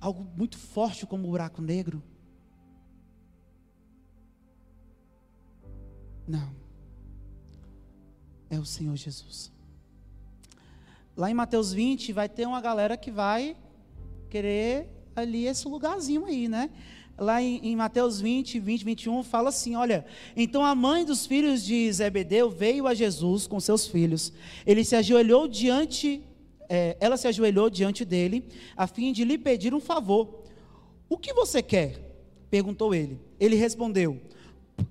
[0.00, 2.02] Algo muito forte como o buraco negro.
[6.26, 6.54] Não.
[8.48, 9.52] É o Senhor Jesus.
[11.16, 13.56] Lá em Mateus 20 vai ter uma galera que vai
[14.28, 16.70] querer ali esse lugarzinho aí, né?
[17.18, 20.04] lá em, em, Mateus 20, 20, 21, fala assim: olha,
[20.36, 24.32] então a mãe dos filhos de Zebedeu veio a Jesus com seus filhos.
[24.66, 26.22] Ele se ajoelhou diante,
[26.68, 28.44] é, ela se ajoelhou diante dele,
[28.76, 30.42] a fim de lhe pedir um favor.
[31.08, 32.04] O que você quer?
[32.50, 33.18] perguntou ele.
[33.40, 34.20] Ele respondeu,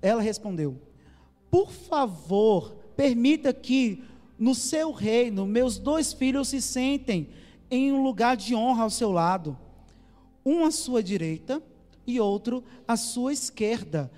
[0.02, 0.80] ela respondeu:
[1.50, 4.04] Por favor, permita que
[4.38, 7.30] no seu reino meus dois filhos se sentem
[7.70, 9.58] em um lugar de honra ao seu lado,
[10.46, 11.62] um à sua direita
[12.06, 14.12] e outro à sua esquerda.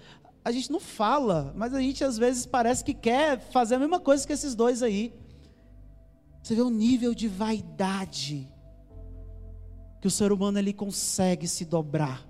[0.44, 4.00] A gente não fala, mas a gente às vezes parece que quer fazer a mesma
[4.00, 5.14] coisa que esses dois aí.
[6.42, 8.48] Você vê o nível de vaidade
[10.00, 12.26] que o ser humano ele consegue se dobrar.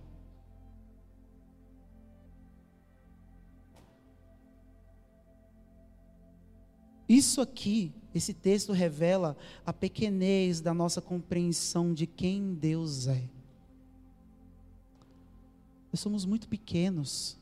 [7.08, 13.24] Isso aqui, esse texto revela a pequenez da nossa compreensão de quem Deus é.
[15.92, 17.38] Nós somos muito pequenos.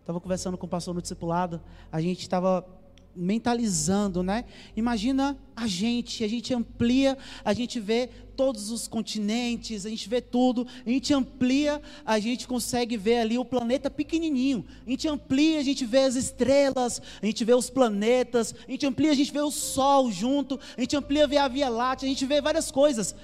[0.00, 1.60] Estava conversando com o pastor no discipulado,
[1.90, 2.66] a gente estava
[3.14, 4.44] mentalizando, né?
[4.76, 8.08] Imagina a gente, a gente amplia, a gente vê
[8.42, 13.38] todos os continentes, a gente vê tudo, a gente amplia, a gente consegue ver ali
[13.38, 14.66] o planeta pequenininho.
[14.84, 18.84] A gente amplia, a gente vê as estrelas, a gente vê os planetas, a gente
[18.84, 22.08] amplia, a gente vê o sol junto, a gente amplia, vê a Via Láctea, a
[22.08, 23.14] gente vê várias coisas.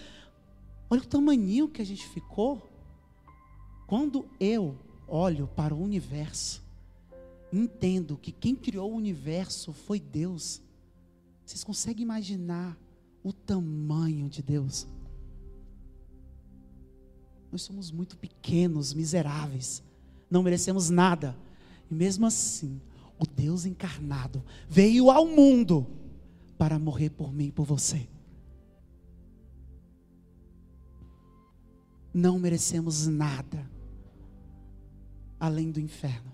[0.89, 2.71] Olha o tamanho que a gente ficou.
[3.89, 6.63] Quando eu olho para o universo,
[7.53, 10.63] entendo que quem criou o universo foi Deus.
[11.45, 12.79] Vocês conseguem imaginar
[13.25, 14.87] o tamanho de Deus?
[17.51, 19.83] Nós somos muito pequenos, miseráveis,
[20.31, 21.37] não merecemos nada.
[21.91, 22.81] E mesmo assim,
[23.19, 25.87] o Deus encarnado veio ao mundo
[26.59, 28.09] para morrer por mim e por você.
[32.13, 33.69] Não merecemos nada
[35.39, 36.33] além do inferno.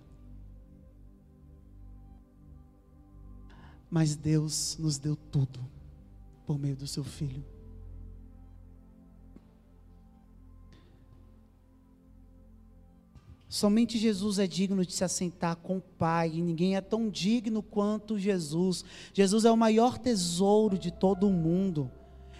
[3.90, 5.60] Mas Deus nos deu tudo
[6.46, 7.53] por meio do seu Filho.
[13.54, 17.62] Somente Jesus é digno de se assentar com o Pai, e ninguém é tão digno
[17.62, 18.84] quanto Jesus.
[19.12, 21.88] Jesus é o maior tesouro de todo o mundo.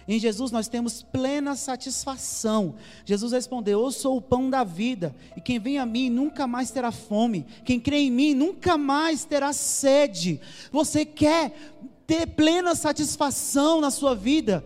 [0.09, 2.75] Em Jesus nós temos plena satisfação.
[3.05, 6.69] Jesus respondeu: Eu sou o pão da vida, e quem vem a mim nunca mais
[6.69, 10.41] terá fome, quem crê em mim nunca mais terá sede.
[10.69, 14.65] Você quer ter plena satisfação na sua vida?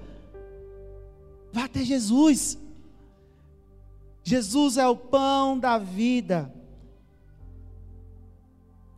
[1.53, 2.57] Vá até Jesus.
[4.30, 6.53] Jesus é o pão da vida.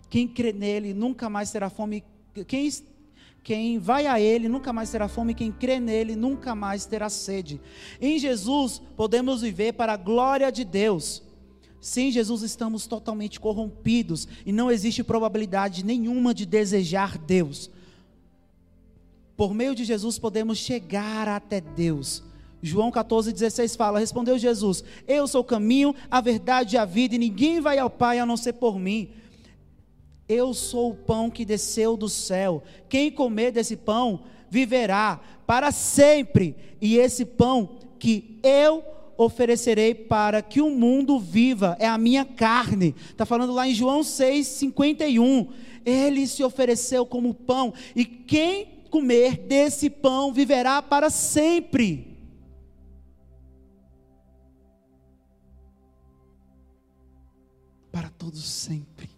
[0.10, 2.04] Quem crê nele nunca mais terá fome.
[2.46, 2.70] Quem
[3.42, 7.62] quem vai a Ele nunca mais terá fome, quem crê nele nunca mais terá sede.
[8.02, 11.24] Em Jesus podemos viver para a glória de Deus.
[11.80, 17.72] Sem Jesus estamos totalmente corrompidos e não existe probabilidade nenhuma de desejar Deus.
[19.38, 22.22] Por meio de Jesus podemos chegar até Deus.
[22.62, 27.20] João 14,16 fala: Respondeu Jesus: Eu sou o caminho, a verdade e a vida, e
[27.20, 29.10] ninguém vai ao Pai a não ser por mim.
[30.30, 32.64] Eu sou o pão que desceu do céu.
[32.88, 36.56] Quem comer desse pão viverá para sempre.
[36.80, 38.84] E esse pão que eu
[39.18, 42.96] oferecerei para que o mundo viva é a minha carne.
[43.10, 45.50] Está falando lá em João 6,51.
[45.86, 47.74] Ele se ofereceu como pão.
[47.96, 52.11] E quem comer desse pão viverá para sempre.
[57.92, 59.10] Para todos sempre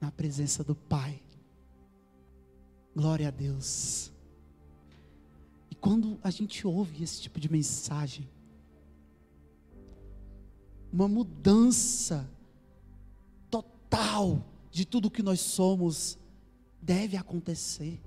[0.00, 1.22] na presença do Pai.
[2.94, 4.12] Glória a Deus.
[5.70, 8.28] E quando a gente ouve esse tipo de mensagem,
[10.92, 12.30] uma mudança
[13.50, 16.16] total de tudo que nós somos
[16.80, 18.00] deve acontecer.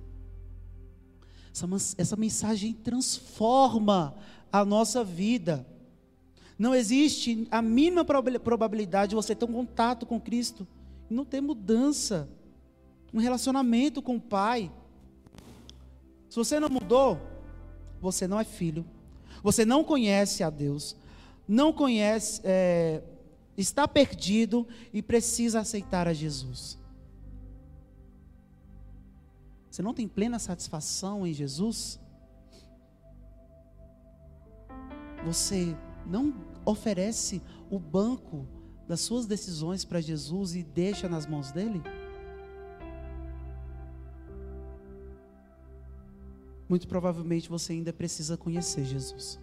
[1.52, 4.16] Essa, essa mensagem transforma
[4.52, 5.68] a nossa vida.
[6.58, 10.68] Não existe a mínima probabilidade de você ter um contato com Cristo
[11.10, 12.30] não ter mudança,
[13.14, 14.72] um relacionamento com o Pai.
[16.30, 17.20] Se você não mudou,
[18.02, 18.86] você não é filho,
[19.42, 20.96] você não conhece a Deus,
[21.48, 23.02] não conhece, é,
[23.58, 26.78] está perdido e precisa aceitar a Jesus.
[29.72, 32.00] Você não tem plena satisfação em Jesus?
[35.24, 35.76] Você
[36.08, 36.34] não
[36.66, 38.48] oferece o banco
[38.88, 41.82] das suas decisões para Jesus e deixa nas mãos dele?
[46.70, 49.40] Muito provavelmente você ainda precisa conhecer Jesus.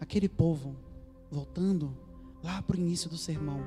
[0.00, 0.76] Aquele povo,
[1.30, 1.96] voltando
[2.42, 3.60] lá para o início do sermão,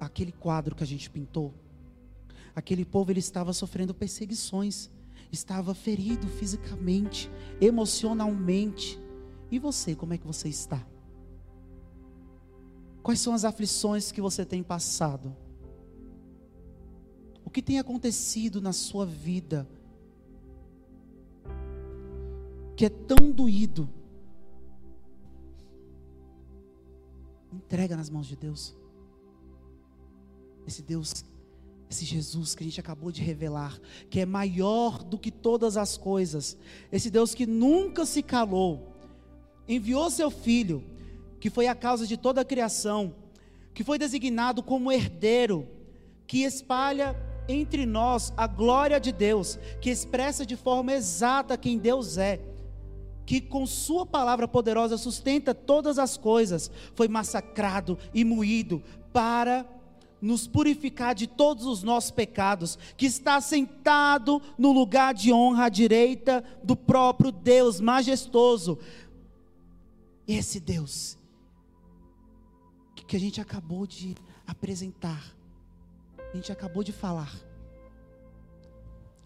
[0.00, 1.52] aquele quadro que a gente pintou,
[2.54, 4.90] aquele povo ele estava sofrendo perseguições,
[5.34, 7.30] estava ferido fisicamente,
[7.60, 9.00] emocionalmente.
[9.50, 10.84] E você, como é que você está?
[13.02, 15.36] Quais são as aflições que você tem passado?
[17.44, 19.68] O que tem acontecido na sua vida
[22.76, 23.88] que é tão doído?
[27.52, 28.74] Entrega nas mãos de Deus.
[30.66, 31.24] Esse Deus,
[31.94, 33.78] esse Jesus que a gente acabou de revelar,
[34.10, 36.56] que é maior do que todas as coisas.
[36.90, 38.92] Esse Deus que nunca se calou,
[39.68, 40.82] enviou seu filho,
[41.38, 43.14] que foi a causa de toda a criação,
[43.72, 45.68] que foi designado como herdeiro,
[46.26, 47.16] que espalha
[47.48, 52.40] entre nós a glória de Deus, que expressa de forma exata quem Deus é
[53.26, 58.82] que com Sua palavra poderosa sustenta todas as coisas, foi massacrado e moído
[59.14, 59.64] para
[60.24, 65.68] nos purificar de todos os nossos pecados, que está sentado no lugar de honra à
[65.68, 68.78] direita do próprio Deus majestoso.
[70.26, 71.18] Esse Deus
[73.06, 74.16] que a gente acabou de
[74.46, 75.22] apresentar,
[76.32, 77.32] a gente acabou de falar,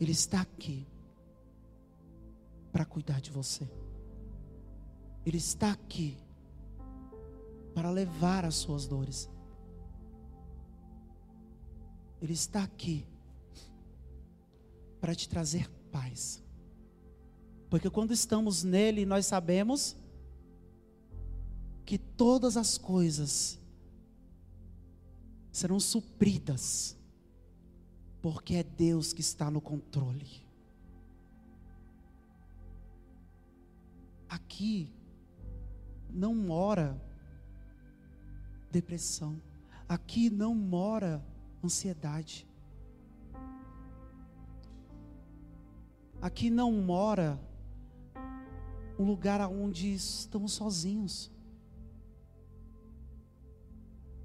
[0.01, 0.87] Ele está aqui
[2.73, 3.67] para cuidar de você.
[5.25, 6.19] Ele está aqui
[7.73, 9.31] para levar as suas dores.
[12.21, 13.07] Ele está aqui
[15.01, 16.43] para te trazer paz.
[17.71, 19.97] Porque quando estamos nele, nós sabemos
[21.85, 23.59] que todas as coisas
[25.51, 26.97] serão supridas,
[28.21, 30.47] porque é Deus que está no controle.
[34.29, 34.93] Aqui
[36.11, 37.01] não mora
[38.71, 39.41] depressão,
[39.89, 41.25] aqui não mora
[41.69, 42.49] ansiedade,
[46.21, 47.39] aqui não mora
[48.99, 51.31] um lugar onde estamos sozinhos.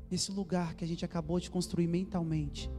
[0.09, 2.71] Esse lugar que a gente acabou de construir mentalmente,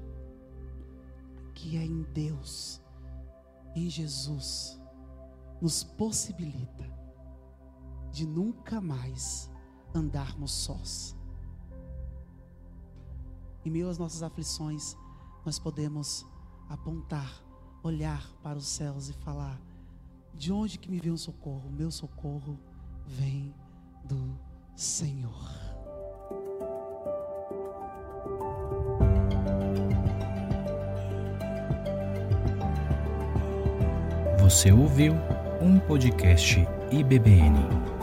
[1.55, 2.81] que é em Deus,
[3.77, 4.81] em Jesus,
[5.61, 6.91] nos possibilita
[8.11, 9.51] de nunca mais
[9.95, 11.15] andarmos sós.
[13.65, 14.97] Em meio às nossas aflições,
[15.45, 16.27] nós podemos
[16.69, 17.43] apontar,
[17.83, 19.59] olhar para os céus e falar:
[20.35, 21.71] de onde que me vem o socorro?
[21.71, 22.59] Meu socorro
[23.07, 23.55] vem
[24.05, 24.39] do
[24.77, 25.51] Senhor.
[34.41, 35.15] Você ouviu
[35.61, 36.59] um podcast
[36.91, 37.94] IBBN.